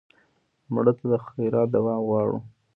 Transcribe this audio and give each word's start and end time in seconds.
مړه 0.73 0.93
ته 0.99 1.05
د 1.11 1.13
خیرات 1.25 1.67
دوام 1.75 1.99
غواړو 2.07 2.37